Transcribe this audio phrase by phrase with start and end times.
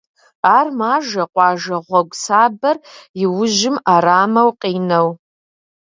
[0.57, 2.77] Ар мажэ къуажэ гьуэгу сабэр
[3.21, 5.09] и ужьым ӏэрамэу къинэу.